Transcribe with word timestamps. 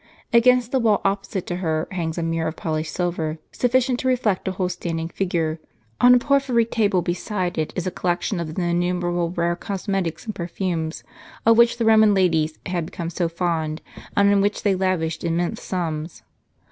Against 0.33 0.71
the 0.71 0.79
wall 0.79 0.99
opposite 1.05 1.45
to 1.45 1.57
her 1.57 1.87
hangs 1.91 2.17
a 2.17 2.21
Table, 2.21 2.21
after 2.21 2.23
a 2.23 2.23
painting 2.23 2.23
in 2.23 2.25
Herculanetun. 2.25 2.31
mirror 2.41 2.47
of 2.47 2.55
polished 2.55 2.93
silver, 2.95 3.37
sufficient 3.51 3.99
to 3.99 4.07
reflect 4.07 4.47
a 4.47 4.51
whole 4.53 4.69
standing 4.69 5.09
figure; 5.09 5.59
on 6.01 6.15
a 6.15 6.17
porphyry 6.17 6.65
table 6.65 7.03
beside 7.03 7.59
it 7.59 7.71
is 7.75 7.85
a 7.85 7.91
collection 7.91 8.39
of 8.39 8.55
the 8.55 8.63
innumerable 8.63 9.29
rare 9.29 9.55
cosmetics 9.55 10.25
and 10.25 10.33
perfumes, 10.33 11.03
of 11.45 11.55
which 11.59 11.77
the 11.77 11.85
Roman 11.85 12.15
ladies 12.15 12.57
had 12.65 12.87
become 12.87 13.11
so 13.11 13.29
fond, 13.29 13.83
and 14.17 14.33
on 14.33 14.41
which 14.41 14.63
they 14.63 14.73
lavished 14.73 15.23
immense 15.23 15.61
sums. 15.61 16.23